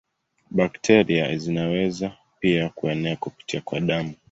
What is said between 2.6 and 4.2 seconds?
kuenea kupitia kwa damu.